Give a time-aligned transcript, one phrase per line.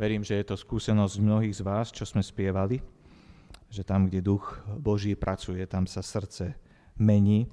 [0.00, 2.80] Verím, že je to skúsenosť mnohých z vás, čo sme spievali,
[3.68, 6.56] že tam, kde duch Boží pracuje, tam sa srdce
[6.96, 7.52] mení.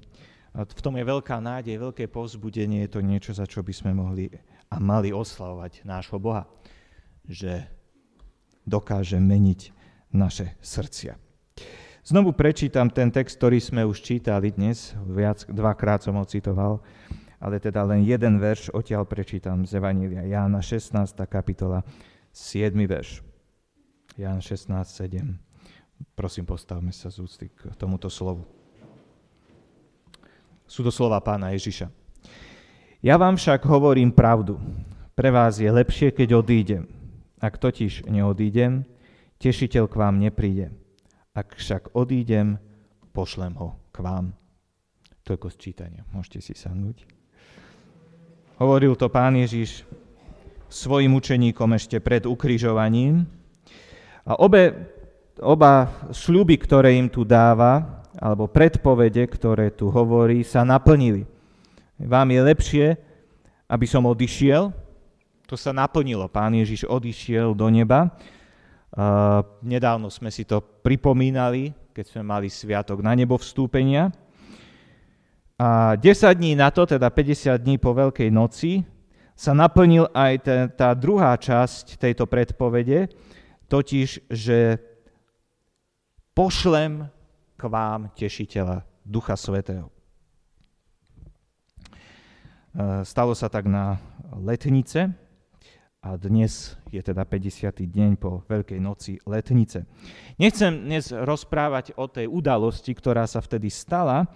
[0.56, 4.32] V tom je veľká nádej, veľké povzbudenie, je to niečo, za čo by sme mohli
[4.72, 6.48] a mali oslavovať nášho Boha,
[7.28, 7.68] že
[8.64, 9.60] dokáže meniť
[10.16, 11.20] naše srdcia.
[12.00, 16.80] Znovu prečítam ten text, ktorý sme už čítali dnes, viac, dvakrát som ho citoval,
[17.44, 20.96] ale teda len jeden verš odtiaľ prečítam z Evanília Jána 16.
[21.28, 21.84] kapitola
[22.38, 22.70] 7.
[22.86, 23.18] verš.
[24.14, 25.38] Ján 16, 7.
[26.14, 28.46] Prosím, postavme sa z úcty k tomuto slovu.
[30.62, 31.90] Sú to slova pána Ježiša.
[33.02, 34.62] Ja vám však hovorím pravdu.
[35.18, 36.86] Pre vás je lepšie, keď odídem.
[37.42, 38.86] Ak totiž neodídem,
[39.42, 40.70] tešiteľ k vám nepríde.
[41.34, 42.62] Ak však odídem,
[43.10, 44.30] pošlem ho k vám.
[45.26, 46.06] Toľko sčítania.
[46.14, 47.02] Môžete si sadnúť.
[48.62, 49.82] Hovoril to pán Ježiš
[50.68, 53.24] svojim učeníkom ešte pred ukrižovaním.
[54.28, 54.76] A obe,
[55.40, 61.24] oba sľuby, ktoré im tu dáva, alebo predpovede, ktoré tu hovorí, sa naplnili.
[61.98, 62.86] Vám je lepšie,
[63.66, 64.70] aby som odišiel.
[65.48, 66.28] To sa naplnilo.
[66.28, 68.12] Pán Ježiš odišiel do neba.
[69.64, 74.12] Nedávno sme si to pripomínali, keď sme mali sviatok na nebo vstúpenia.
[75.58, 78.84] A 10 dní na to, teda 50 dní po Veľkej noci,
[79.38, 83.06] sa naplnil aj tá, tá druhá časť tejto predpovede,
[83.70, 84.82] totiž, že
[86.34, 87.06] pošlem
[87.54, 89.86] k vám tešiteľa Ducha Svetého.
[89.86, 89.92] E,
[93.06, 94.02] stalo sa tak na
[94.34, 95.14] letnice
[96.02, 97.78] a dnes je teda 50.
[97.78, 99.86] deň po Veľkej noci letnice.
[100.34, 104.26] Nechcem dnes rozprávať o tej udalosti, ktorá sa vtedy stala,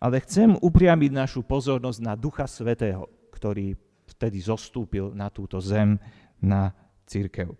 [0.00, 3.04] ale chcem upriamiť našu pozornosť na Ducha Svetého,
[3.36, 3.76] ktorý
[4.06, 5.98] vtedy zostúpil na túto zem,
[6.38, 6.72] na
[7.06, 7.52] církev.
[7.52, 7.56] E,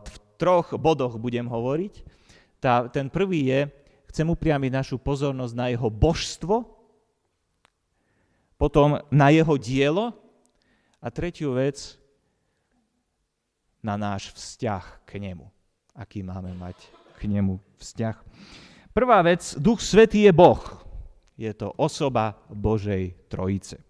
[0.00, 1.94] v troch bodoch budem hovoriť.
[2.62, 3.60] Tá, ten prvý je,
[4.12, 6.66] chcem upriamiť našu pozornosť na jeho božstvo,
[8.60, 10.14] potom na jeho dielo
[11.02, 11.98] a tretiu vec
[13.82, 15.50] na náš vzťah k nemu.
[15.98, 16.78] Aký máme mať
[17.18, 18.16] k nemu vzťah.
[18.94, 20.62] Prvá vec, Duch Svetý je Boh.
[21.34, 23.82] Je to osoba Božej Trojice.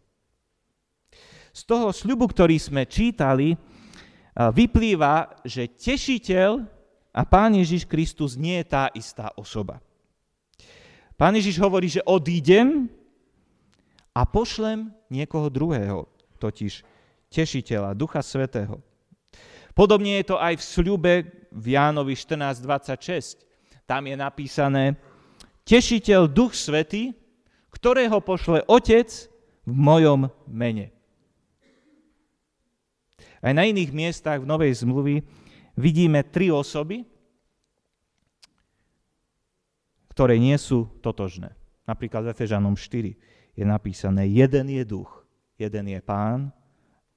[1.53, 3.53] Z toho sľubu, ktorý sme čítali,
[4.33, 6.51] vyplýva, že tešiteľ
[7.13, 9.77] a Pán Ježiš Kristus nie je tá istá osoba.
[11.21, 12.89] Pán Ježiš hovorí, že odídem
[14.17, 16.09] a pošlem niekoho druhého,
[16.41, 16.81] totiž
[17.29, 18.81] tešiteľa, Ducha Svetého.
[19.77, 21.13] Podobne je to aj v sľube
[21.53, 23.45] v Jánovi 14.26.
[23.85, 24.97] Tam je napísané,
[25.69, 27.13] tešiteľ Duch Svetý,
[27.69, 29.09] ktorého pošle Otec
[29.69, 30.93] v mojom mene.
[33.43, 35.27] Aj na iných miestach v Novej zmluvy
[35.75, 37.03] vidíme tri osoby,
[40.15, 41.51] ktoré nie sú totožné.
[41.83, 45.11] Napríklad v Efežanom 4 je napísané, jeden je duch,
[45.59, 46.55] jeden je pán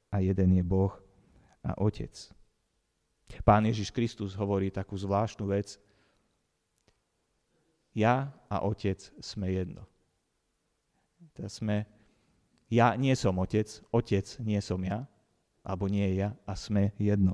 [0.10, 0.98] a jeden je Boh
[1.62, 2.12] a Otec.
[3.46, 5.78] Pán Ježiš Kristus hovorí takú zvláštnu vec.
[7.94, 9.86] Ja a Otec sme jedno.
[11.38, 11.86] Teda sme,
[12.72, 15.06] ja nie som Otec, Otec nie som ja,
[15.66, 17.34] alebo nie ja a sme jedno.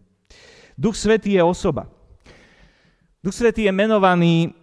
[0.79, 1.91] Duch Svetý je osoba.
[3.19, 4.55] Duch Svetý je menovaný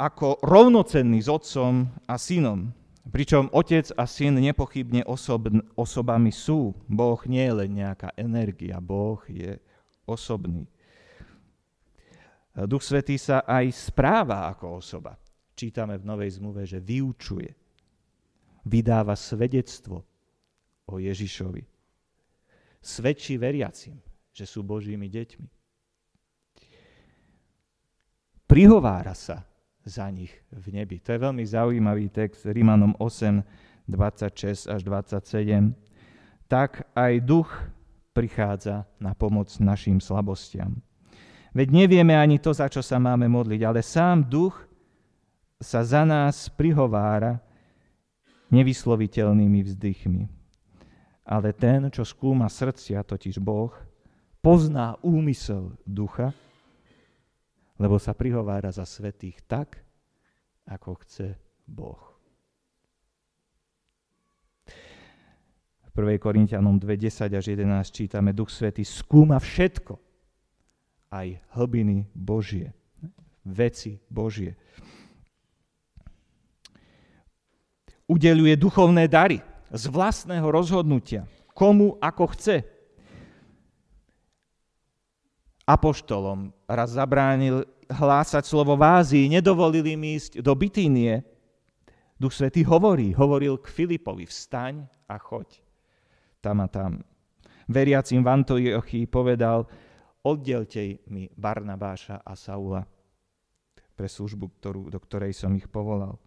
[0.00, 2.72] ako rovnocenný s otcom a synom.
[3.04, 6.72] Pričom otec a syn nepochybne osob, osobami sú.
[6.88, 9.60] Boh nie je len nejaká energia, Boh je
[10.08, 10.64] osobný.
[12.54, 15.20] Duch Svetý sa aj správa ako osoba.
[15.52, 17.52] Čítame v Novej zmluve, že vyučuje,
[18.64, 20.00] vydáva svedectvo
[20.88, 21.73] o Ježišovi
[22.84, 23.96] svedčí veriacim,
[24.36, 25.48] že sú Božími deťmi.
[28.44, 29.42] Prihovára sa
[29.82, 31.00] za nich v nebi.
[31.00, 33.40] To je veľmi zaujímavý text Rímanom 8,
[33.88, 35.72] 26 až 27.
[36.44, 37.48] Tak aj duch
[38.12, 40.78] prichádza na pomoc našim slabostiam.
[41.56, 44.54] Veď nevieme ani to, za čo sa máme modliť, ale sám duch
[45.58, 47.40] sa za nás prihovára
[48.52, 50.43] nevysloviteľnými vzdychmi
[51.24, 53.72] ale ten, čo skúma srdcia, totiž Boh,
[54.44, 56.36] pozná úmysel ducha,
[57.80, 59.80] lebo sa prihovára za svetých tak,
[60.68, 61.32] ako chce
[61.64, 62.00] Boh.
[65.88, 66.20] V 1.
[66.20, 69.96] Korintianom 2.10 až 11 čítame, Duch Svetý skúma všetko,
[71.08, 72.74] aj hlbiny Božie,
[73.46, 74.58] veci Božie.
[78.04, 82.56] Udeluje duchovné dary z vlastného rozhodnutia, komu ako chce.
[85.64, 91.24] apoštolom raz zabránil hlásať slovo v Ázii, nedovolil im ísť do Bitínie.
[92.20, 95.64] Duch Svetý hovorí, hovoril k Filipovi, vstaň a choď.
[96.44, 97.00] Tam a tam.
[97.64, 99.64] Veriacim v Antiochii povedal,
[100.20, 102.84] oddelte mi Barnabáša a Saula
[103.96, 106.20] pre službu, ktorú, do ktorej som ich povolal.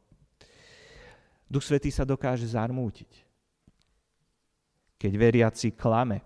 [1.45, 3.26] Duch Svetý sa dokáže zarmútiť.
[4.97, 6.25] Keď veriaci klame,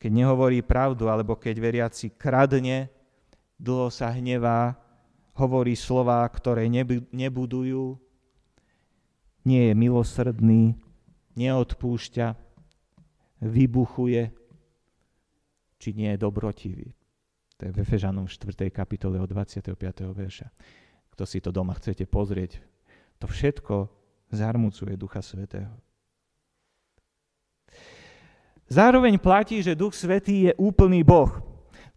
[0.00, 2.88] keď nehovorí pravdu, alebo keď veriaci kradne,
[3.60, 4.76] dlho sa hnevá,
[5.36, 6.68] hovorí slová, ktoré
[7.12, 8.00] nebudujú,
[9.44, 10.76] nie je milosrdný,
[11.36, 12.36] neodpúšťa,
[13.40, 14.22] vybuchuje,
[15.80, 16.92] či nie je dobrotivý.
[17.56, 18.68] To je v Efežanom 4.
[18.68, 19.76] kapitole od 25.
[20.12, 20.48] verša.
[21.12, 22.60] Kto si to doma chcete pozrieť,
[23.20, 23.88] to všetko
[24.32, 25.72] zarmucuje Ducha Svetého.
[28.70, 31.42] Zároveň platí, že Duch Svetý je úplný Boh.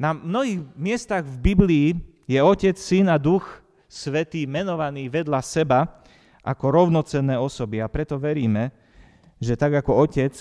[0.02, 1.88] Na mnohých miestach v Biblii
[2.26, 3.46] je Otec, Syn a Duch
[3.86, 6.02] Svetý menovaný vedľa seba
[6.42, 8.74] ako rovnocenné osoby a preto veríme,
[9.38, 10.34] že tak ako Otec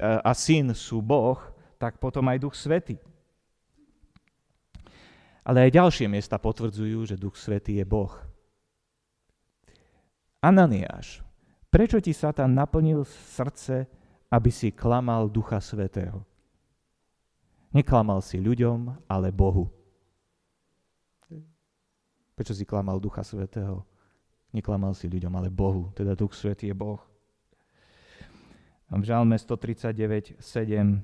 [0.00, 1.36] a Syn sú Boh,
[1.76, 2.96] tak potom aj Duch Svetý.
[5.44, 8.16] Ale aj ďalšie miesta potvrdzujú, že Duch Svetý je Boh.
[10.40, 11.20] Ananiáš,
[11.68, 13.86] prečo ti Satan naplnil srdce,
[14.32, 16.24] aby si klamal Ducha Svetého?
[17.72, 19.68] Neklamal si ľuďom, ale Bohu.
[22.32, 23.84] Prečo si klamal Ducha Svetého?
[24.52, 25.92] Neklamal si ľuďom, ale Bohu.
[25.92, 27.00] Teda Duch Svetý je Boh.
[28.92, 31.00] V Žalme 139, 7 eh,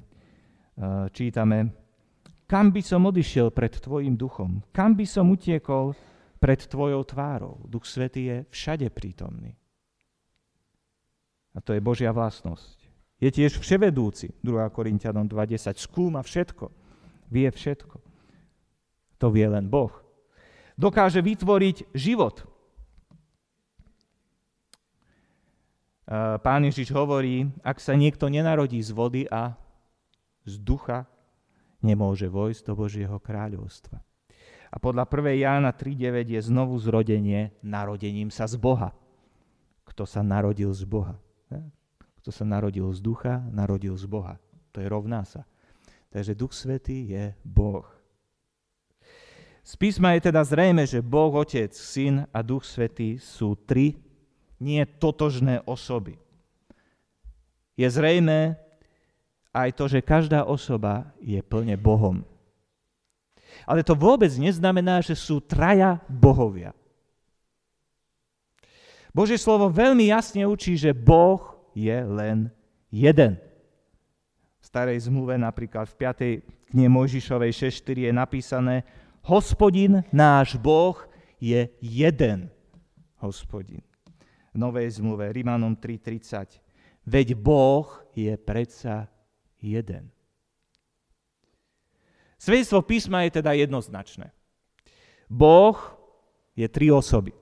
[1.09, 1.73] čítame,
[2.45, 4.61] kam by som odišiel pred Tvojim duchom?
[4.73, 5.97] Kam by som utiekol
[6.39, 7.59] pred tvojou tvárou.
[7.67, 9.59] Duch Svetý je všade prítomný.
[11.53, 12.78] A to je Božia vlastnosť.
[13.19, 14.71] Je tiež vševedúci, 2.
[14.71, 15.75] Korintianom 2.10.
[15.75, 16.71] Skúma všetko,
[17.35, 17.99] vie všetko.
[19.19, 19.91] To vie len Boh.
[20.79, 22.47] Dokáže vytvoriť život.
[26.41, 29.59] Pán Ježiš hovorí, ak sa niekto nenarodí z vody a
[30.47, 31.05] z ducha,
[31.83, 34.01] nemôže vojsť do Božieho kráľovstva.
[34.69, 35.43] A podľa 1.
[35.43, 38.95] Jána 3.9 je znovu zrodenie narodením sa z Boha.
[39.85, 41.19] Kto sa narodil z Boha.
[42.23, 44.37] Kto sa narodil z ducha, narodil z Boha.
[44.75, 45.47] To je rovná sa.
[46.09, 47.85] Takže Duch Svetý je Boh.
[49.61, 54.01] Z písma je teda zrejme, že Boh, Otec, Syn a Duch Svetý sú tri
[54.57, 56.17] nie totožné osoby.
[57.77, 58.57] Je zrejme
[59.53, 62.25] aj to, že každá osoba je plne Bohom.
[63.69, 66.73] Ale to vôbec neznamená, že sú traja bohovia.
[69.13, 72.53] Božie slovo veľmi jasne učí, že Boh je len
[72.93, 73.37] jeden.
[74.59, 75.97] V starej zmluve napríklad v
[76.43, 76.75] 5.
[76.75, 78.77] knihe Mojžišovej 6.4 je napísané
[79.25, 80.97] Hospodin náš Boh
[81.39, 82.51] je jeden
[83.21, 83.83] hospodin.
[84.55, 86.59] V Novej zmluve Rimanom 3.30
[87.09, 89.09] Veď Boh je predsa
[89.65, 90.13] jeden.
[92.39, 94.31] Svedectvo písma je teda jednoznačné.
[95.27, 95.77] Boh
[96.53, 97.33] je tri osoby.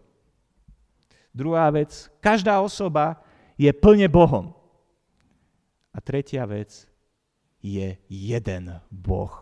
[1.35, 3.21] Druhá vec, každá osoba
[3.57, 4.53] je plne Bohom.
[5.97, 6.85] A tretia vec,
[7.65, 9.33] je jeden Boh.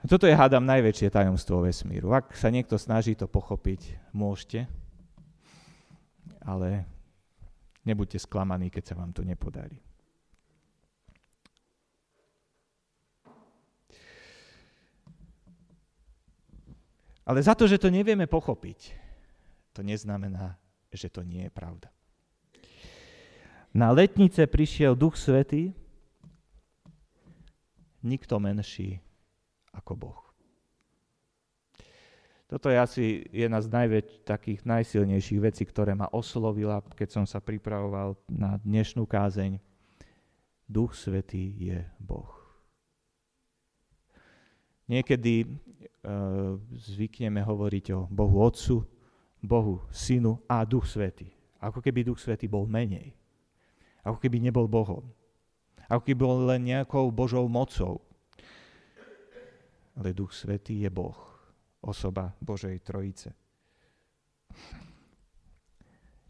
[0.00, 2.16] A toto je, hádam, najväčšie tajomstvo vesmíru.
[2.16, 4.64] Ak sa niekto snaží to pochopiť, môžete,
[6.40, 6.88] ale
[7.84, 9.76] nebuďte sklamaní, keď sa vám to nepodarí.
[17.28, 18.96] Ale za to, že to nevieme pochopiť,
[19.76, 20.56] to neznamená,
[20.90, 21.88] že to nie je pravda.
[23.70, 25.70] Na letnice prišiel Duch Svetý,
[28.02, 28.98] nikto menší
[29.70, 30.20] ako Boh.
[32.50, 37.38] Toto je asi jedna z najväč- takých najsilnejších vecí, ktoré ma oslovila, keď som sa
[37.38, 39.62] pripravoval na dnešnú kázeň.
[40.66, 42.26] Duch Svetý je Boh.
[44.90, 48.82] Niekedy uh, zvykneme hovoriť o Bohu Otcu,
[49.40, 51.28] Bohu Synu a Duch Svety.
[51.60, 53.12] Ako keby Duch Svety bol menej.
[54.04, 55.04] Ako keby nebol Bohom.
[55.90, 58.00] Ako keby bol len nejakou Božou mocou.
[59.98, 61.18] Ale Duch Svetý je Boh,
[61.84, 63.34] osoba Božej Trojice.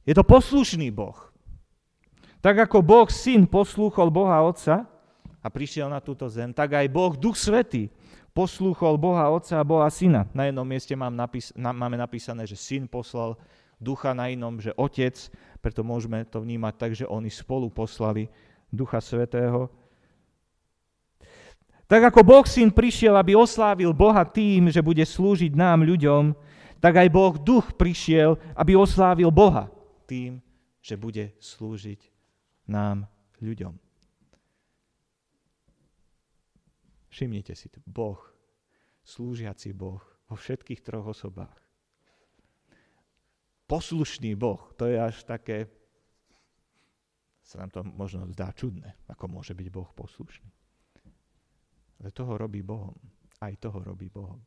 [0.02, 1.30] Je to poslušný Boh.
[2.40, 4.88] Tak ako Boh Syn poslúchol Boha Otca
[5.44, 7.92] a prišiel na túto zem, tak aj Boh Duch Svetý
[8.30, 10.26] poslúchol Boha Otca a Boha Syna.
[10.30, 13.34] Na jednom mieste mám napís- na, máme napísané, že Syn poslal
[13.80, 15.16] ducha, na inom, že Otec,
[15.64, 18.28] preto môžeme to vnímať tak, že oni spolu poslali
[18.68, 19.72] Ducha Svetého.
[21.90, 26.38] Tak ako Boh syn prišiel, aby oslávil Boha tým, že bude slúžiť nám ľuďom,
[26.78, 29.66] tak aj Boh duch prišiel, aby oslávil Boha
[30.06, 30.38] tým,
[30.78, 31.98] že bude slúžiť
[32.70, 33.10] nám
[33.42, 33.89] ľuďom.
[37.10, 37.82] Všimnite si to.
[37.84, 38.18] Boh,
[39.02, 40.00] slúžiaci Boh
[40.30, 41.58] vo všetkých troch osobách.
[43.66, 45.70] Poslušný Boh, to je až také,
[47.42, 50.50] sa nám to možno zdá čudné, ako môže byť Boh poslušný.
[52.00, 52.96] Ale toho robí Bohom.
[53.42, 54.42] Aj toho robí Bohom.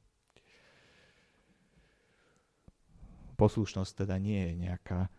[3.36, 5.12] Poslušnosť teda nie je nejaká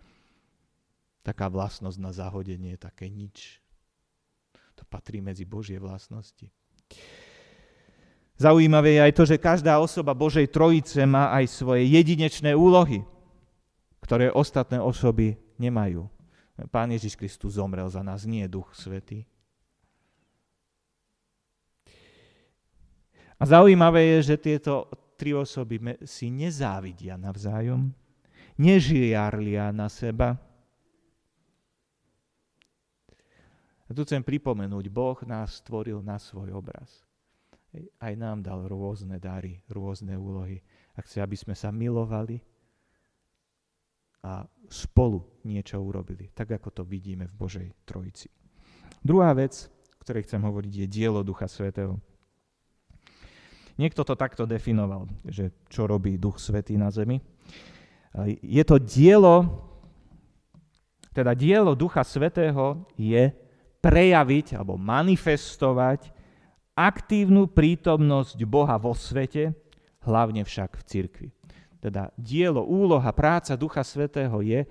[1.24, 3.60] taká vlastnosť na zahodenie, také nič.
[4.76, 6.52] To patrí medzi Božie vlastnosti.
[8.34, 13.06] Zaujímavé je aj to, že každá osoba Božej Trojice má aj svoje jedinečné úlohy,
[14.02, 16.10] ktoré ostatné osoby nemajú.
[16.70, 19.22] Pán Ježiš Kristus zomrel za nás, nie Duch Svetý.
[23.38, 27.90] A zaujímavé je, že tieto tri osoby si nezávidia navzájom,
[28.58, 30.38] nežiarlia na seba.
[33.86, 37.04] A tu chcem pripomenúť, Boh nás stvoril na svoj obraz.
[37.98, 40.62] Aj nám dal rôzne dary, rôzne úlohy.
[40.94, 42.38] A chce, aby sme sa milovali
[44.24, 48.30] a spolu niečo urobili, tak ako to vidíme v Božej Trojici.
[49.04, 52.00] Druhá vec, o ktorej chcem hovoriť, je dielo Ducha Svetého.
[53.74, 57.18] Niekto to takto definoval, že čo robí Duch Svetý na zemi.
[58.40, 59.66] Je to dielo,
[61.10, 63.34] teda dielo Ducha Svetého je
[63.82, 66.13] prejaviť alebo manifestovať
[66.74, 69.54] aktívnu prítomnosť Boha vo svete,
[70.04, 71.28] hlavne však v cirkvi.
[71.78, 74.66] Teda dielo, úloha, práca Ducha Svetého je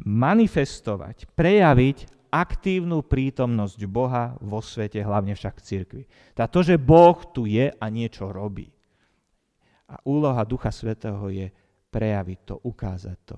[0.00, 6.02] manifestovať, prejaviť aktívnu prítomnosť Boha vo svete, hlavne však v cirkvi.
[6.32, 8.70] Teda to, že Boh tu je a niečo robí.
[9.90, 11.50] A úloha Ducha Svetého je
[11.90, 13.36] prejaviť to, ukázať to.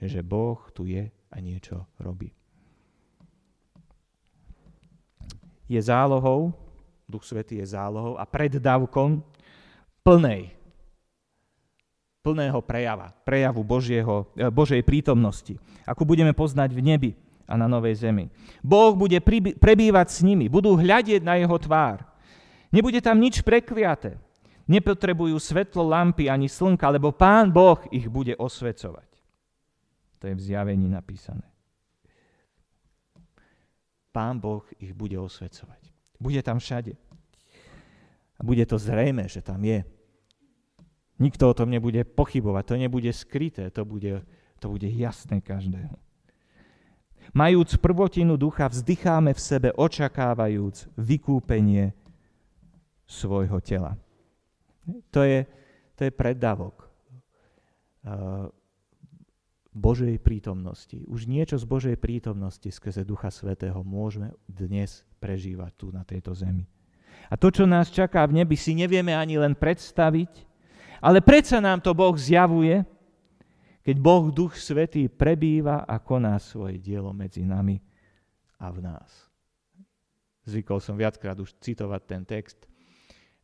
[0.00, 2.32] Že Boh tu je a niečo robí.
[5.64, 6.52] Je zálohou,
[7.08, 9.20] Duch Svetý je zálohou a preddavkom
[10.04, 10.52] plnej
[12.24, 17.10] plného prejava, prejavu Božieho, eh, Božej prítomnosti, ako budeme poznať v nebi
[17.44, 18.32] a na novej zemi.
[18.64, 19.20] Boh bude
[19.60, 22.00] prebývať s nimi, budú hľadieť na jeho tvár.
[22.72, 24.16] Nebude tam nič prekliaté.
[24.64, 29.06] Nepotrebujú svetlo lampy ani slnka, lebo Pán Boh ich bude osvecovať.
[30.24, 31.44] To je v zjavení napísané.
[34.14, 35.90] Pán Boh ich bude osvecovať.
[36.22, 36.94] Bude tam všade.
[38.38, 39.82] A bude to zrejme, že tam je.
[41.18, 44.22] Nikto o tom nebude pochybovať, to nebude skryté, to bude,
[44.62, 45.98] to bude jasné každého.
[47.34, 51.90] Majúc prvotinu ducha, vzdycháme v sebe, očakávajúc vykúpenie
[53.06, 53.98] svojho tela.
[55.10, 55.46] To je,
[55.98, 58.50] to je preddavok uh,
[59.74, 61.02] Božej prítomnosti.
[61.10, 66.70] Už niečo z Božej prítomnosti skrze Ducha Svetého môžeme dnes prežívať tu na tejto zemi.
[67.26, 70.46] A to, čo nás čaká v nebi, si nevieme ani len predstaviť,
[71.02, 72.86] ale predsa nám to Boh zjavuje,
[73.82, 77.82] keď Boh Duch Svetý prebýva a koná svoje dielo medzi nami
[78.62, 79.10] a v nás.
[80.46, 82.70] Zvykol som viackrát už citovať ten text,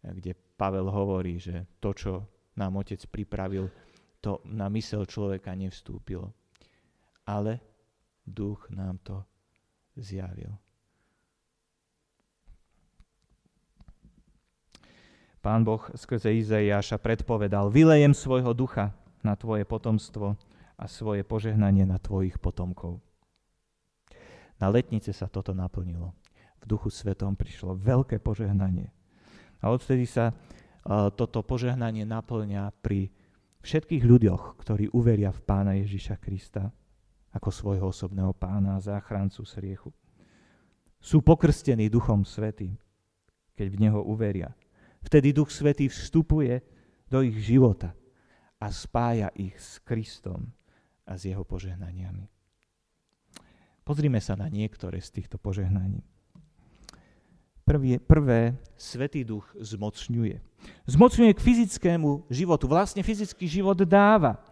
[0.01, 2.13] kde Pavel hovorí, že to, čo
[2.57, 3.69] nám Otec pripravil,
[4.21, 6.33] to na mysel človeka nevstúpilo.
[7.25, 7.61] Ale
[8.25, 9.25] Duch nám to
[9.97, 10.55] zjavil.
[15.41, 18.93] Pán Boh skrze Izaiáša predpovedal, vylejem svojho ducha
[19.25, 20.37] na tvoje potomstvo
[20.77, 23.01] a svoje požehnanie na tvojich potomkov.
[24.61, 26.13] Na letnice sa toto naplnilo.
[26.61, 28.93] V duchu svetom prišlo veľké požehnanie.
[29.65, 33.09] A odtedy sa uh, toto požehnanie naplňa pri
[33.61, 36.73] všetkých ľuďoch, ktorí uveria v pána Ježiša Krista
[37.31, 39.91] ako svojho osobného pána a záchrancu sriechu.
[41.01, 42.77] Sú pokrstení Duchom Svetým,
[43.55, 44.53] keď v Neho uveria.
[45.01, 46.61] Vtedy Duch Svetý vstupuje
[47.09, 47.97] do ich života
[48.61, 50.53] a spája ich s Kristom
[51.09, 52.29] a s jeho požehnaniami.
[53.81, 56.05] Pozrime sa na niektoré z týchto požehnaní.
[57.71, 58.41] Prvé, prvé,
[58.75, 60.43] Svetý Duch zmocňuje.
[60.91, 62.67] Zmocňuje k fyzickému životu.
[62.67, 64.43] Vlastne fyzický život dáva.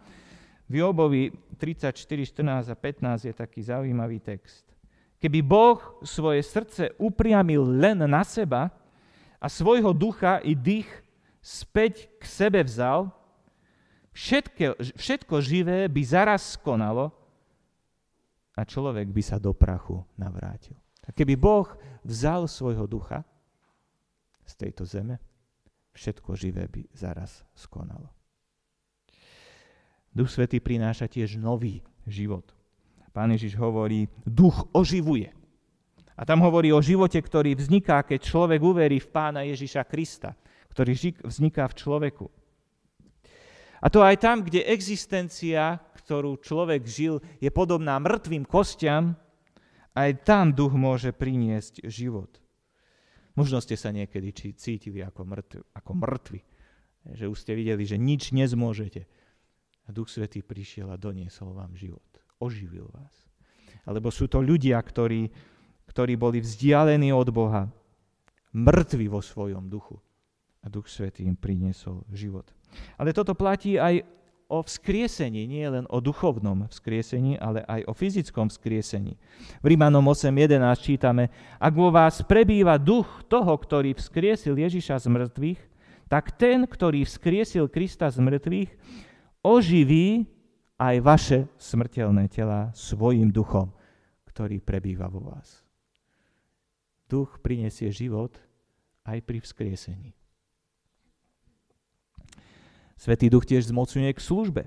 [0.71, 4.63] V Jobovi 34, 14 a 15 je taký zaujímavý text.
[5.19, 8.71] Keby Boh svoje srdce upriamil len na seba,
[9.39, 10.87] a svojho ducha i dých
[11.39, 13.07] späť k sebe vzal,
[14.11, 17.15] všetko, všetko živé by zaraz skonalo
[18.51, 20.75] a človek by sa do prachu navrátil.
[21.09, 21.65] A keby Boh
[22.05, 23.25] vzal svojho ducha
[24.45, 25.17] z tejto zeme,
[25.97, 28.13] všetko živé by zaraz skonalo.
[30.13, 32.45] Duch Svetý prináša tiež nový život.
[33.09, 35.33] Pán Ježiš hovorí, duch oživuje.
[36.13, 40.37] A tam hovorí o živote, ktorý vzniká, keď človek uverí v pána Ježiša Krista,
[40.69, 40.93] ktorý
[41.25, 42.27] vzniká v človeku.
[43.79, 49.15] A to aj tam, kde existencia, ktorú človek žil, je podobná mŕtvým kostiam,
[49.95, 52.41] aj tam duch môže priniesť život.
[53.37, 56.39] Možno ste sa niekedy cítili ako mŕtvi, ako mŕtvi,
[57.15, 59.07] že už ste videli, že nič nezmôžete.
[59.87, 62.05] A Duch Svetý prišiel a doniesol vám život.
[62.37, 63.15] Oživil vás.
[63.87, 65.31] Alebo sú to ľudia, ktorí,
[65.89, 67.65] ktorí boli vzdialení od Boha,
[68.53, 69.97] mŕtvi vo svojom duchu.
[70.61, 72.51] A Duch Svetý im priniesol život.
[72.99, 74.03] Ale toto platí aj
[74.49, 79.13] o vzkriesení, nie len o duchovnom vzkriesení, ale aj o fyzickom vzkriesení.
[79.61, 81.29] V Rímanom 8.11 čítame,
[81.61, 85.61] ak vo vás prebýva duch toho, ktorý vzkriesil Ježiša z mŕtvych,
[86.09, 88.73] tak ten, ktorý vzkriesil Krista z mŕtvych,
[89.45, 90.25] oživí
[90.81, 93.69] aj vaše smrteľné tela svojim duchom,
[94.25, 95.61] ktorý prebýva vo vás.
[97.05, 98.33] Duch prinesie život
[99.05, 100.18] aj pri vzkriesení.
[102.99, 104.63] Svetý duch tiež zmocňuje k službe.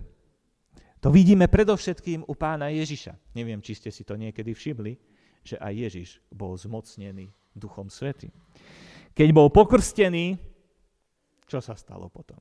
[1.04, 3.36] To vidíme predovšetkým u pána Ježiša.
[3.36, 4.96] Neviem, či ste si to niekedy všimli,
[5.44, 8.32] že aj Ježiš bol zmocnený Duchom Svetým.
[9.12, 10.40] Keď bol pokrstený,
[11.44, 12.40] čo sa stalo potom?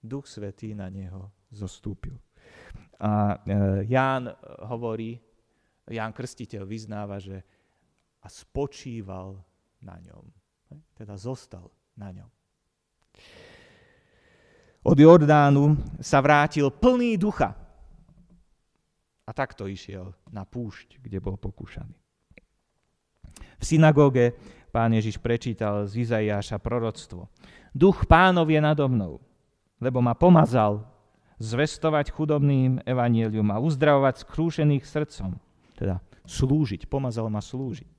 [0.00, 2.16] Duch Svetý na neho zostúpil.
[3.04, 4.32] A e, Ján
[4.72, 5.20] hovorí,
[5.84, 7.44] Ján Krstiteľ vyznáva, že
[8.24, 9.36] a spočíval
[9.84, 10.24] na ňom.
[10.96, 11.68] Teda zostal
[12.00, 12.30] na ňom
[14.84, 17.56] od Jordánu sa vrátil plný ducha.
[19.24, 21.96] A takto išiel na púšť, kde bol pokúšaný.
[23.56, 24.36] V synagóge
[24.68, 27.32] pán Ježiš prečítal z Izaiáša proroctvo.
[27.72, 29.24] Duch pánov je nado mnou,
[29.80, 30.84] lebo ma pomazal
[31.40, 35.40] zvestovať chudobným evanielium a uzdravovať skrúšených srdcom.
[35.72, 37.93] Teda slúžiť, pomazal ma slúžiť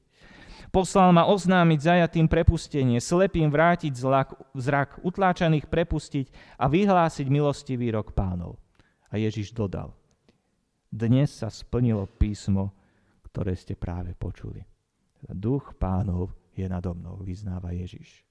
[0.76, 8.12] Poslal ma oznámiť zajatým prepustenie, slepým vrátiť zlak, zrak, utláčaných prepustiť a vyhlásiť milostivý rok
[8.12, 8.60] pánov.
[9.08, 9.96] A Ježiš dodal,
[10.92, 12.76] dnes sa splnilo písmo,
[13.32, 14.68] ktoré ste práve počuli.
[15.32, 18.28] Duch pánov je nado mnou, vyznáva Ježiš.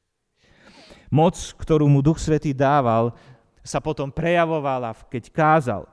[1.09, 3.17] Moc, ktorú mu Duch Svetý dával,
[3.65, 5.89] sa potom prejavovala, keď kázal.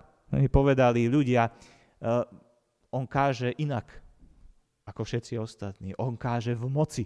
[0.51, 2.27] Povedali ľudia, uh,
[2.91, 4.00] on káže inak,
[4.85, 5.93] ako všetci ostatní.
[5.97, 7.03] On káže v moci.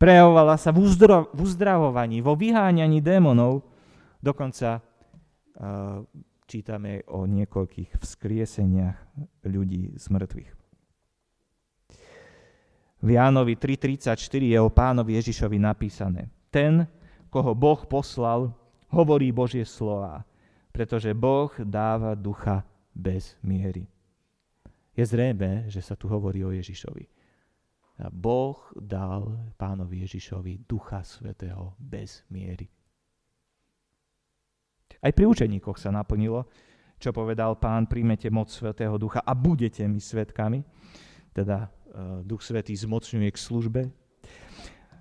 [0.00, 3.68] Prejavovala sa v, uzdro, v uzdravovaní, vo vyháňaní démonov.
[4.16, 6.00] Dokonca uh,
[6.48, 8.96] čítame o niekoľkých vzkrieseniach
[9.44, 10.50] ľudí z mŕtvych.
[13.00, 16.28] V Jánovi 3.34 je o pánovi Ježišovi napísané.
[16.52, 16.84] Ten,
[17.32, 18.52] koho Boh poslal,
[18.92, 20.24] hovorí Božie slova,
[20.72, 23.88] pretože Boh dáva ducha bez miery.
[24.94, 27.04] Je zrejme, že sa tu hovorí o Ježišovi.
[28.00, 32.66] A boh dal pánovi Ježišovi Ducha Svetého bez miery.
[35.00, 36.48] Aj pri učeníkoch sa naplnilo,
[37.00, 40.60] čo povedal pán, príjmete moc Svetého Ducha a budete mi svetkami.
[41.32, 41.68] Teda e,
[42.24, 43.82] Duch Svetý zmocňuje k službe.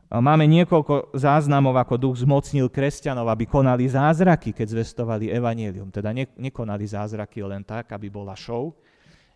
[0.10, 5.93] Máme niekoľko záznamov, ako Duch zmocnil kresťanov, aby konali zázraky, keď zvestovali evanelium.
[5.93, 8.73] Teda nekonali zázraky len tak, aby bola show,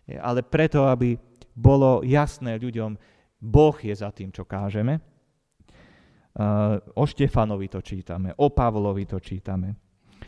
[0.08, 1.16] ale preto, aby
[1.54, 2.98] bolo jasné ľuďom,
[3.40, 5.00] Boh je za tým, čo kážeme.
[6.98, 9.78] O Štefanovi to čítame, o Pavlovi to čítame.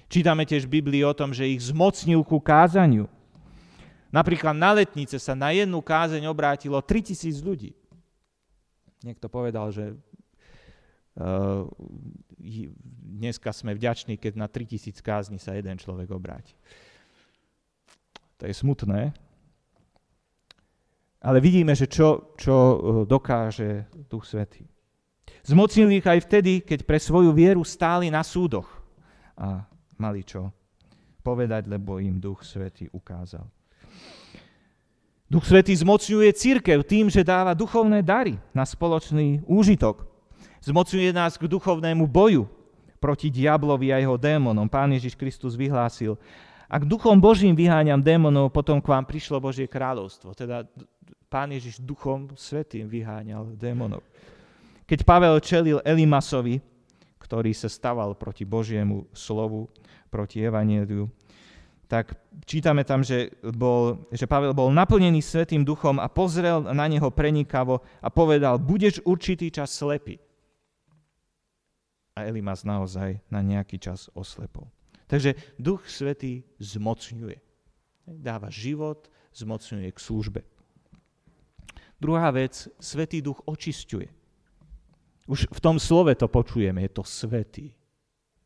[0.07, 3.11] Čítame tiež v Biblii o tom, že ich zmocnil ku kázaniu.
[4.15, 7.75] Napríklad na letnice sa na jednu kázeň obrátilo 3000 ľudí.
[9.03, 9.99] Niekto povedal, že
[11.19, 11.67] uh,
[13.03, 16.55] dneska sme vďační, keď na 3000 kázni sa jeden človek obráti.
[18.39, 19.11] To je smutné,
[21.20, 22.76] ale vidíme, že čo, čo e,
[23.09, 24.66] dokáže Duch Svetý.
[25.46, 28.66] Zmocnil ich aj vtedy, keď pre svoju vieru stáli na súdoch
[29.38, 29.62] a
[29.94, 30.50] mali čo
[31.22, 33.46] povedať, lebo im Duch Svetý ukázal.
[35.26, 40.07] Duch Svetý zmocňuje církev tým, že dáva duchovné dary na spoločný úžitok.
[40.62, 42.46] Zmocňuje nás k duchovnému boju
[43.02, 44.70] proti diablovi a jeho démonom.
[44.70, 46.14] Pán Ježiš Kristus vyhlásil,
[46.66, 50.35] ak duchom Božím vyháňam démonov, potom k vám prišlo Božie kráľovstvo.
[50.35, 50.66] Teda
[51.37, 54.01] Pán Ježiš duchom svetým vyháňal démonov.
[54.88, 56.64] Keď Pavel čelil Elimasovi,
[57.20, 59.68] ktorý sa staval proti Božiemu slovu,
[60.09, 61.12] proti Evangeliu,
[61.92, 62.16] tak
[62.49, 67.85] čítame tam, že, bol, že Pavel bol naplnený Svetým duchom a pozrel na neho prenikavo
[68.01, 70.16] a povedal, budeš určitý čas slepý.
[72.16, 74.72] A Elimas naozaj na nejaký čas oslepol.
[75.05, 77.37] Takže Duch Svetý zmocňuje.
[78.09, 80.56] Dáva život, zmocňuje k službe.
[81.97, 84.09] Druhá vec, Svetý Duch očisťuje.
[85.27, 87.73] Už v tom slove to počujeme, je to Svetý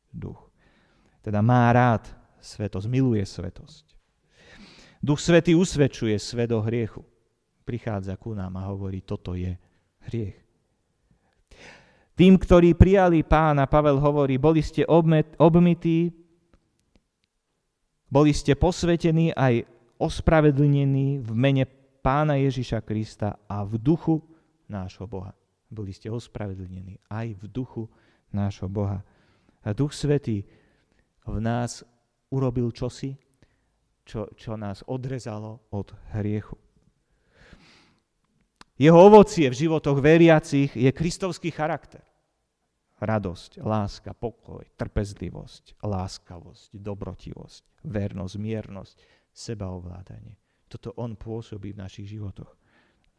[0.09, 0.49] Duch.
[1.21, 2.09] Teda má rád
[2.41, 3.85] svetosť, miluje svetosť.
[5.03, 7.05] Duch Svetý usvedčuje svet o hriechu.
[7.69, 9.53] Prichádza ku nám a hovorí, toto je
[10.09, 10.37] hriech.
[12.17, 14.85] Tým, ktorí prijali pána, Pavel hovorí, boli ste
[15.41, 16.13] obmytí,
[18.11, 19.65] boli ste posvetení aj
[19.97, 21.65] ospravedlnení v mene
[22.01, 24.21] pána Ježiša Krista a v duchu
[24.67, 25.37] nášho Boha.
[25.71, 27.85] Boli ste ospravedlnení aj v duchu
[28.35, 29.05] nášho Boha.
[29.63, 30.43] A Duch Svetý
[31.29, 31.85] v nás
[32.33, 33.15] urobil čosi,
[34.03, 36.59] čo, čo nás odrezalo od hriechu.
[38.81, 42.01] Jeho ovocie v životoch veriacich je kristovský charakter.
[42.97, 48.97] Radosť, láska, pokoj, trpezlivosť, láskavosť, dobrotivosť, vernosť, miernosť,
[49.33, 50.37] sebaovládanie.
[50.71, 52.55] Toto on pôsobí v našich životoch.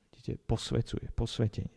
[0.07, 1.75] Vidíte, posvecuje, posvetenie.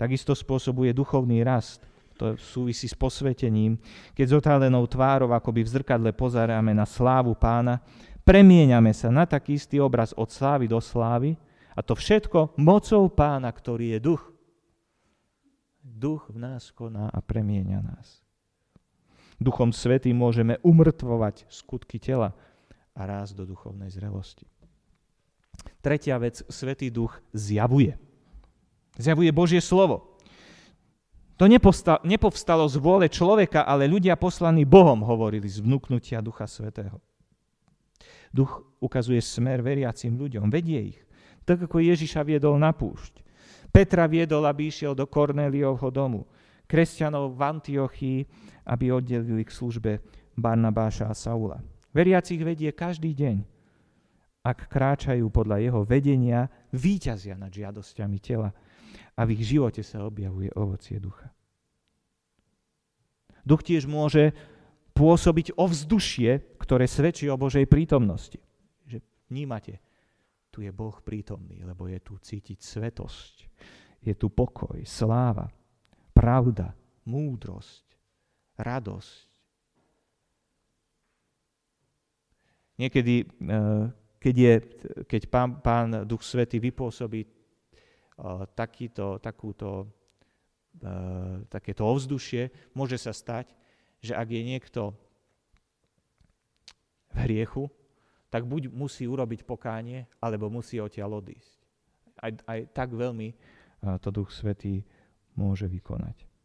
[0.00, 1.84] Takisto spôsobuje duchovný rast,
[2.16, 3.76] to súvisí s posvetením,
[4.16, 7.84] keď s otálenou tvárou akoby v zrkadle pozeráme na slávu pána,
[8.24, 11.36] premieňame sa na taký istý obraz od slávy do slávy
[11.76, 14.22] a to všetko mocou pána, ktorý je duch.
[15.84, 18.24] Duch v nás koná a premieňa nás.
[19.36, 22.32] Duchom Svetým môžeme umrtvovať skutky tela
[22.96, 24.48] a rásť do duchovnej zrelosti.
[25.80, 27.94] Tretia vec, Svetý duch zjavuje.
[28.96, 30.16] Zjavuje Božie slovo.
[31.36, 31.44] To
[32.02, 36.96] nepovstalo z vôle človeka, ale ľudia poslaní Bohom hovorili z vnúknutia Ducha Svetého.
[38.32, 41.00] Duch ukazuje smer veriacim ľuďom, vedie ich.
[41.44, 43.20] Tak ako Ježiša viedol na púšť.
[43.68, 46.24] Petra viedol, aby išiel do Kornéliovho domu.
[46.64, 48.18] Kresťanov v Antiochii,
[48.66, 50.00] aby oddelili k službe
[50.34, 51.60] Barnabáša a Saula.
[51.92, 53.55] Veriacich vedie každý deň.
[54.46, 58.54] Ak kráčajú podľa jeho vedenia, výťazia nad žiadosťami tela
[59.18, 61.34] a v ich živote sa objavuje ovocie ducha.
[63.42, 64.30] Duch tiež môže
[64.94, 68.38] pôsobiť ovzdušie, ktoré svedčí o Božej prítomnosti.
[68.86, 69.02] Že
[69.34, 69.82] vnímate,
[70.54, 73.34] tu je Boh prítomný, lebo je tu cítiť svetosť,
[74.06, 75.50] je tu pokoj, sláva,
[76.14, 76.70] pravda,
[77.02, 77.84] múdrosť,
[78.56, 79.28] radosť.
[82.76, 84.54] Niekedy, eh, keď, je,
[85.04, 87.26] keď pán, pán Duch Svety vypôsobí
[88.56, 89.92] takýto, takúto,
[91.52, 93.52] takéto ovzdušie, môže sa stať,
[94.00, 94.82] že ak je niekto
[97.12, 97.68] v hriechu,
[98.28, 101.52] tak buď musí urobiť pokánie, alebo musí odtiaľ odísť.
[102.20, 103.32] Aj, aj tak veľmi
[104.00, 104.84] to Duch Svetý
[105.36, 106.35] môže vykonať.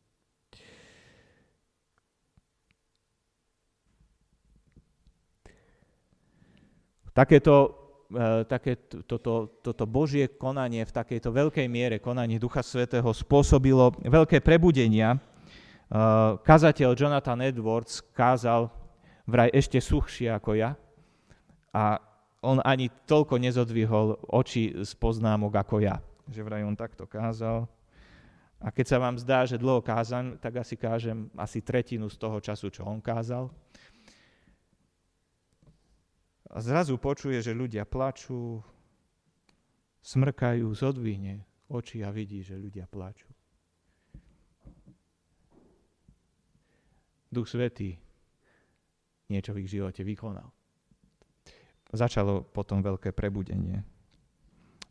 [7.21, 7.81] Takéto
[8.11, 8.75] E, také
[9.07, 15.15] toto, toto Božie konanie v takejto veľkej miere, konanie Ducha Svetého, spôsobilo veľké prebudenia.
[15.15, 15.19] E,
[16.43, 18.67] kazateľ Jonathan Edwards kázal
[19.23, 20.75] vraj ešte suchšie ako ja
[21.71, 22.03] a
[22.43, 26.03] on ani toľko nezodvihol oči z poznámok ako ja.
[26.27, 27.63] Že vraj on takto kázal.
[28.59, 32.43] A keď sa vám zdá, že dlho kázam, tak asi kážem asi tretinu z toho
[32.43, 33.47] času, čo on kázal.
[36.51, 38.59] A zrazu počuje, že ľudia plačú,
[40.03, 43.31] smrkajú, zodvihne oči a vidí, že ľudia plačú.
[47.31, 47.95] Duch Svetý
[49.31, 50.51] niečo v ich živote vykonal.
[51.95, 53.79] Začalo potom veľké prebudenie.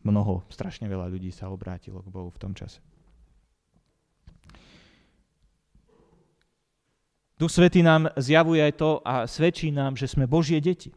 [0.01, 2.81] Mnoho, strašne veľa ľudí sa obrátilo k Bohu v tom čase.
[7.37, 10.93] Duch Svetý nám zjavuje aj to a svedčí nám, že sme Božie deti.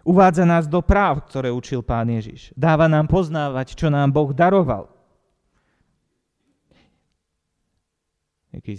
[0.00, 2.56] Uvádza nás do práv, ktoré učil pán Ježiš.
[2.56, 4.88] Dáva nám poznávať, čo nám Boh daroval.
[8.50, 8.78] Keď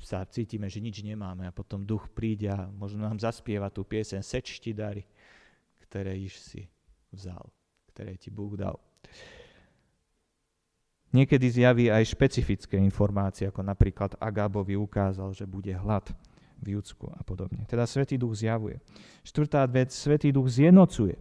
[0.00, 4.24] sa cítime, že nič nemáme a potom duch príde a možno nám zaspieva tú piesen
[4.24, 5.06] Seč ti dary,
[5.86, 6.62] ktoré iš si
[7.14, 7.46] vzal,
[7.94, 8.74] ktoré ti Búh dal.
[11.10, 16.06] Niekedy zjaví aj špecifické informácie, ako napríklad Agábovi ukázal, že bude hlad
[16.60, 17.64] v Judsku a podobne.
[17.64, 18.78] Teda Svetý Duch zjavuje.
[19.24, 21.16] Štvrtá vec, Svetý Duch zjednocuje.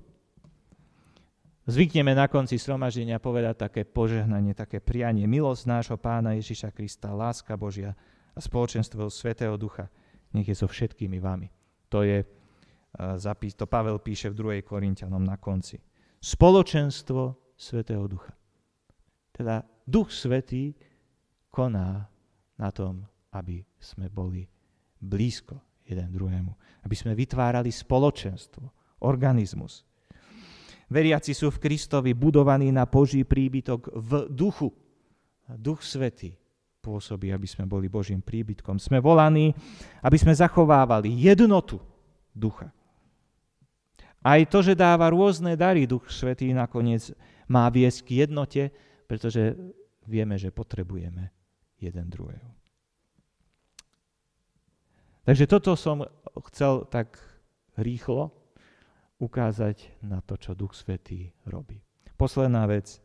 [1.69, 5.29] Zvykneme na konci sromaždenia povedať také požehnanie, také prianie.
[5.29, 7.93] Milosť nášho pána Ježiša Krista, láska Božia
[8.33, 9.85] a spoločenstvo Svetého Ducha
[10.33, 11.49] nech je so všetkými vami.
[11.93, 12.25] To je
[13.21, 14.65] zapís, to Pavel píše v 2.
[14.65, 15.77] Korintianom na konci.
[16.17, 18.33] Spoločenstvo Svetého Ducha.
[19.29, 20.73] Teda Duch Svetý
[21.53, 22.09] koná
[22.57, 24.49] na tom, aby sme boli
[24.99, 25.57] blízko
[25.87, 26.53] jeden druhému.
[26.85, 28.63] Aby sme vytvárali spoločenstvo,
[29.03, 29.87] organizmus.
[30.89, 34.73] Veriaci sú v Kristovi budovaní na Boží príbytok v duchu.
[35.49, 36.33] Duch Svetý
[36.81, 38.81] pôsobí, aby sme boli Božím príbytkom.
[38.81, 39.53] Sme volaní,
[40.01, 41.77] aby sme zachovávali jednotu
[42.33, 42.73] ducha.
[44.19, 47.15] Aj to, že dáva rôzne dary Duch Svetý, nakoniec
[47.47, 48.63] má viesť k jednote,
[49.07, 49.55] pretože
[50.03, 51.31] vieme, že potrebujeme
[51.79, 52.58] jeden druhého.
[55.29, 56.09] Takže toto som
[56.49, 57.21] chcel tak
[57.77, 58.33] rýchlo
[59.21, 61.85] ukázať na to, čo Duch Svetý robí.
[62.17, 62.97] Posledná vec,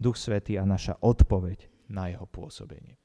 [0.00, 2.96] Duch Svetý a naša odpoveď na jeho pôsobenie.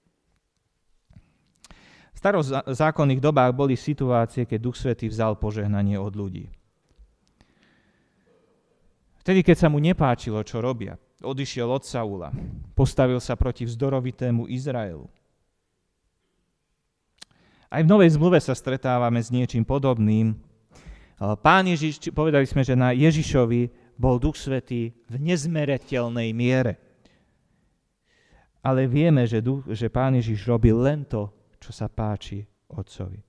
[2.15, 6.47] V starozákonných dobách boli situácie, keď Duch Svetý vzal požehnanie od ľudí.
[9.19, 12.31] Vtedy, keď sa mu nepáčilo, čo robia, odišiel od Saula,
[12.71, 15.12] postavil sa proti vzdorovitému Izraelu.
[17.71, 20.36] Aj v Novej zmluve sa stretávame s niečím podobným.
[21.39, 26.75] Pán Ježiš, povedali sme, že na Ježišovi bol Duch Svetý v nezmereteľnej miere.
[28.60, 31.31] Ale vieme, že, duch, že Pán Ježiš robil len to,
[31.63, 33.23] čo sa páči Otcovi.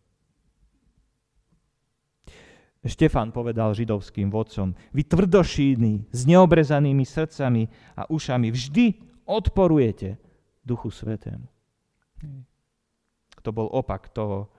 [2.83, 8.87] Štefan povedal židovským vodcom, vy tvrdošídni, s neobrezanými srdcami a ušami vždy
[9.23, 10.19] odporujete
[10.67, 11.47] Duchu Svetému.
[13.43, 14.51] To bol opak toho,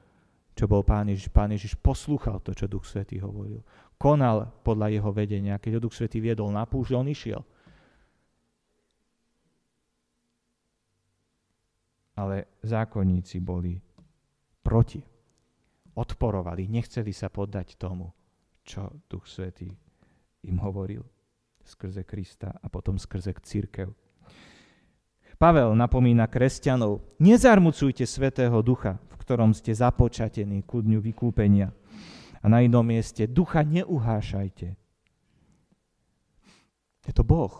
[0.53, 1.31] čo bol Pán Ježiš.
[1.33, 3.63] Pán Ježiš poslúchal to, čo Duch Svetý hovoril.
[3.97, 5.57] Konal podľa jeho vedenia.
[5.57, 7.41] Keď ho Duch Svetý viedol na púšť, on išiel.
[12.13, 13.81] Ale zákonníci boli
[14.61, 15.01] proti
[15.97, 18.13] odporovali, nechceli sa poddať tomu,
[18.61, 19.73] čo Duch Svetý
[20.45, 21.01] im hovoril
[21.63, 23.89] skrze Krista a potom skrze církev.
[25.43, 31.67] Pavel napomína kresťanov, nezarmucujte Svetého Ducha, v ktorom ste započatení ku dňu vykúpenia.
[32.39, 34.67] A na inom mieste, ducha neuhášajte.
[37.03, 37.51] Je to Boh.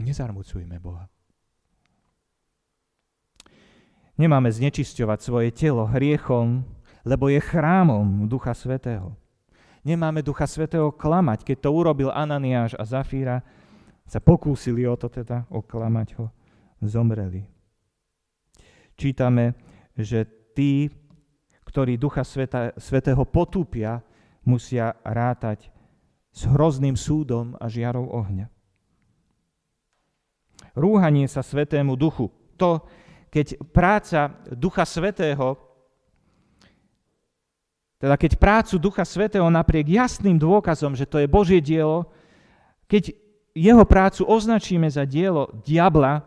[0.00, 1.04] Nezarmucujme Boha.
[4.16, 6.64] Nemáme znečisťovať svoje telo hriechom,
[7.04, 9.12] lebo je chrámom Ducha Svetého.
[9.82, 11.42] Nemáme Ducha Svetého klamať.
[11.42, 13.42] Keď to urobil Ananiáš a Zafíra,
[14.06, 16.30] sa pokúsili o to teda, oklamať ho,
[16.82, 17.42] zomreli.
[18.94, 19.58] Čítame,
[19.98, 20.22] že
[20.54, 20.86] tí,
[21.66, 24.04] ktorí Ducha Sveta, Svetého potúpia,
[24.46, 25.70] musia rátať
[26.30, 28.46] s hrozným súdom a žiarou ohňa.
[30.78, 32.86] Rúhanie sa Svetému Duchu, to
[33.32, 35.56] keď práca Ducha Svetého,
[38.02, 42.10] teda keď prácu Ducha Svetého napriek jasným dôkazom, že to je Božie dielo,
[42.90, 43.14] keď
[43.54, 46.26] jeho prácu označíme za dielo diabla,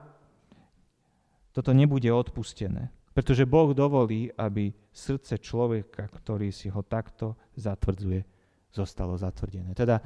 [1.52, 2.88] toto nebude odpustené.
[3.12, 8.24] Pretože Boh dovolí, aby srdce človeka, ktorý si ho takto zatvrdzuje,
[8.72, 9.76] zostalo zatvrdené.
[9.76, 10.00] Teda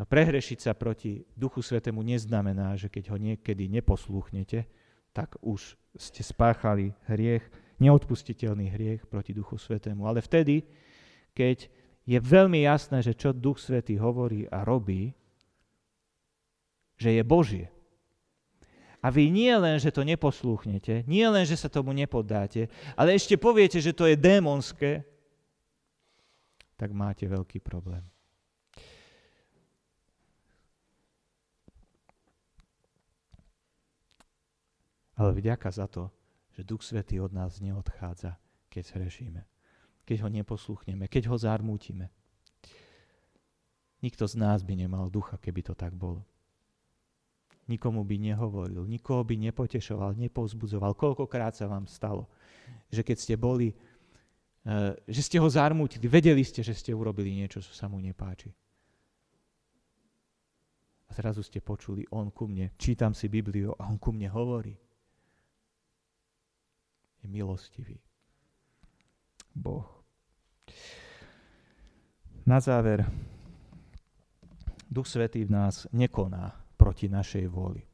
[0.00, 4.64] prehrešiť sa proti Duchu Svetému neznamená, že keď ho niekedy neposlúchnete,
[5.12, 7.44] tak už ste spáchali hriech,
[7.78, 10.06] neodpustiteľný hriech proti Duchu Svetému.
[10.06, 10.66] Ale vtedy,
[11.34, 11.70] keď
[12.08, 15.14] je veľmi jasné, že čo Duch Svetý hovorí a robí,
[16.98, 17.66] že je Božie.
[18.98, 22.66] A vy nie len, že to neposlúchnete, nie len, že sa tomu nepoddáte,
[22.98, 25.06] ale ešte poviete, že to je démonské,
[26.74, 28.02] tak máte veľký problém.
[35.14, 36.10] Ale vďaka za to,
[36.58, 38.34] že Duch Svetý od nás neodchádza,
[38.66, 39.46] keď zhrešíme.
[40.02, 42.10] Keď ho neposluchneme, keď ho zarmútime.
[44.02, 46.26] Nikto z nás by nemal ducha, keby to tak bolo.
[47.70, 50.98] Nikomu by nehovoril, nikoho by nepotešoval, nepozbudzoval.
[50.98, 52.26] Koľkokrát sa vám stalo,
[52.90, 53.70] že keď ste boli,
[54.66, 58.50] eh, že ste ho zarmútili, vedeli ste, že ste urobili niečo, čo sa mu nepáči.
[61.06, 64.87] A zrazu ste počuli, on ku mne, čítam si Bibliu a on ku mne hovorí
[67.22, 67.98] je milostivý.
[69.54, 69.86] Boh.
[72.46, 73.04] Na záver,
[74.88, 77.84] Duch Svetý v nás nekoná proti našej vôli.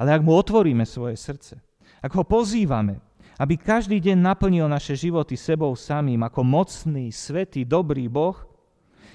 [0.00, 1.60] Ale ak mu otvoríme svoje srdce,
[2.00, 2.98] ak ho pozývame,
[3.36, 8.36] aby každý deň naplnil naše životy sebou samým ako mocný, svetý, dobrý Boh,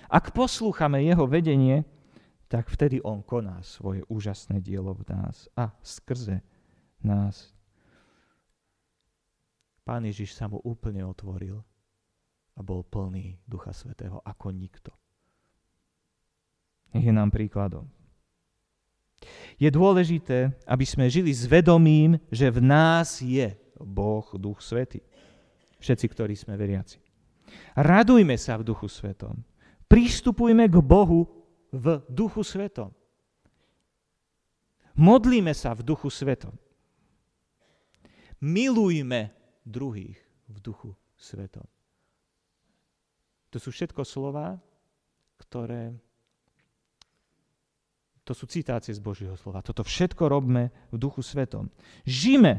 [0.05, 1.83] ak poslúchame jeho vedenie,
[2.45, 6.45] tak vtedy on koná svoje úžasné dielo v nás a skrze
[7.01, 7.54] nás
[9.85, 11.61] Pán Ježiš sa mu úplne otvoril
[12.57, 14.89] a bol plný Ducha Svetého ako nikto.
[16.89, 17.85] Nech je nám príkladom.
[19.61, 25.05] Je dôležité, aby sme žili s vedomím, že v nás je Boh, Duch Svetý.
[25.77, 26.97] Všetci, ktorí sme veriaci.
[27.77, 29.45] Radujme sa v Duchu Svetom.
[29.85, 31.29] Pristupujme k Bohu
[31.69, 32.89] v Duchu Svetom.
[34.95, 36.55] Modlíme sa v Duchu Svetom.
[38.39, 39.34] Milujme
[39.65, 41.65] druhých v Duchu Svetom.
[43.49, 44.59] To sú všetko slova,
[45.39, 45.95] ktoré
[48.25, 49.61] to sú citácie z Božieho slova.
[49.61, 51.69] Toto všetko robme v Duchu Svetom.
[52.09, 52.57] Žime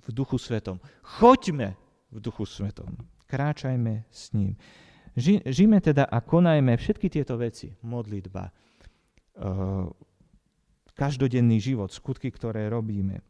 [0.00, 0.80] v Duchu Svetom.
[1.04, 1.76] Choďme
[2.08, 2.88] v Duchu Svetom.
[3.28, 4.56] Kráčajme s ním.
[5.14, 7.70] Ži, žime teda a konajme všetky tieto veci.
[7.84, 9.86] Modlitba, uh,
[10.96, 13.20] každodenný život, skutky, ktoré robíme.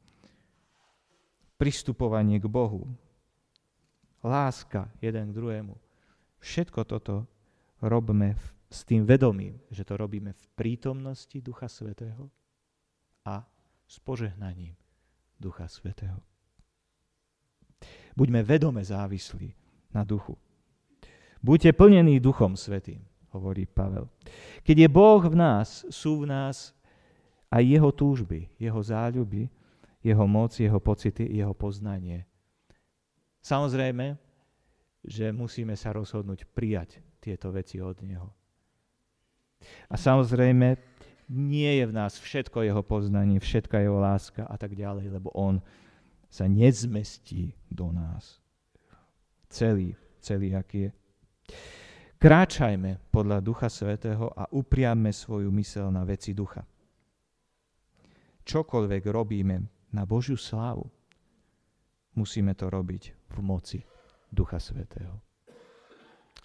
[1.59, 2.87] Pristupovanie k Bohu.
[4.25, 5.77] Láska jeden k druhému.
[6.41, 7.29] Všetko toto
[7.85, 8.33] robme
[8.73, 12.33] s tým vedomím, že to robíme v prítomnosti Ducha Svetého
[13.29, 13.45] a
[13.85, 14.73] s požehnaním
[15.37, 16.19] Ducha Svetého.
[18.17, 19.53] Buďme vedome závislí
[19.93, 20.39] na duchu.
[21.45, 24.09] Buďte plnení Duchom Svetým, hovorí Pavel.
[24.65, 26.73] Keď je Boh v nás, sú v nás
[27.53, 29.53] aj jeho túžby, jeho záľuby,
[30.01, 32.25] jeho moc, jeho pocity, jeho poznanie.
[33.45, 34.17] Samozrejme,
[35.05, 38.33] že musíme sa rozhodnúť prijať tieto veci od Neho.
[39.93, 40.81] A samozrejme,
[41.29, 45.61] nie je v nás všetko jeho poznanie, všetka jeho láska a tak ďalej, lebo on
[46.29, 48.41] sa nezmestí do nás.
[49.49, 50.91] Celý, celý, aký je.
[52.21, 56.65] Kráčajme podľa Ducha Svetého a upriamme svoju mysel na veci ducha.
[58.45, 59.57] Čokoľvek robíme
[59.93, 60.89] na Božiu slávu,
[62.15, 63.03] musíme to robiť
[63.35, 63.79] v moci
[64.31, 65.21] Ducha Svetého.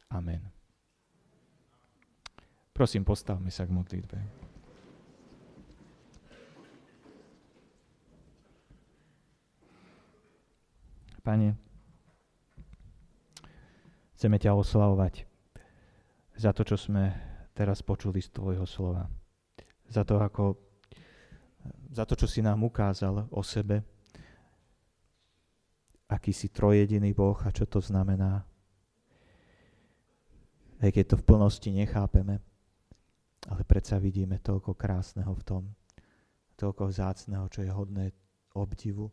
[0.09, 0.41] Amen.
[2.73, 4.17] Prosím, postavme sa k modlitbe.
[11.19, 11.53] Pane,
[14.15, 15.27] chceme ťa oslavovať
[16.39, 17.11] za to, čo sme
[17.51, 19.11] teraz počuli z Tvojho slova.
[19.91, 20.55] Za to, ako,
[21.91, 23.83] za to, čo si nám ukázal o sebe,
[26.09, 28.43] aký si trojediný Boh a čo to znamená.
[30.79, 32.39] Aj keď to v plnosti nechápeme,
[33.47, 35.63] ale predsa vidíme toľko krásneho v tom,
[36.57, 38.11] toľko vzácného, čo je hodné
[38.55, 39.11] obdivu.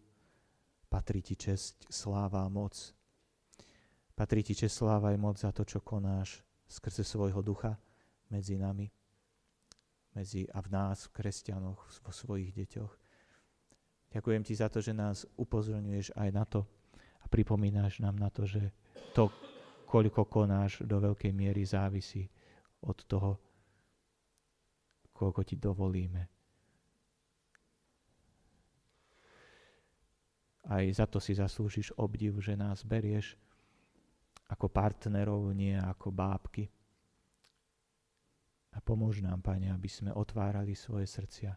[0.87, 2.75] Patrí ti česť, sláva a moc.
[4.15, 7.79] Patrí ti česť, sláva a moc za to, čo konáš skrze svojho ducha
[8.31, 8.91] medzi nami
[10.17, 12.93] medzi, a v nás, v kresťanoch, vo svojich deťoch.
[14.17, 16.65] Ďakujem ti za to, že nás upozorňuješ aj na to
[17.27, 18.71] a pripomínaš nám na to, že
[19.11, 19.27] to,
[19.91, 22.23] koľko konáš, do veľkej miery závisí
[22.87, 23.35] od toho,
[25.11, 26.23] koľko ti dovolíme.
[30.71, 33.35] Aj za to si zaslúžiš obdiv, že nás berieš
[34.47, 36.71] ako partnerov, nie ako bábky.
[38.71, 41.51] A pomôž nám, Pane, aby sme otvárali svoje srdcia,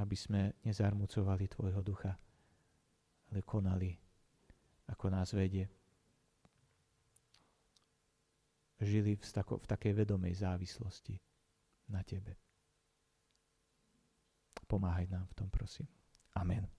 [0.00, 2.16] aby sme nezarmucovali Tvojho ducha,
[3.28, 4.05] ale konali,
[4.86, 5.66] ako nás vedie.
[8.76, 11.16] Žili v, tako, v takej vedomej závislosti
[11.88, 12.36] na Tebe.
[14.66, 15.86] Pomáhaj nám v tom, prosím.
[16.34, 16.75] Amen.